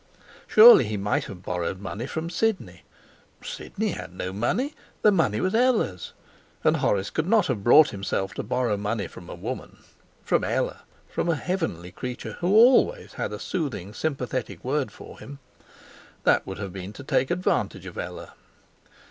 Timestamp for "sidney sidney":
2.27-3.89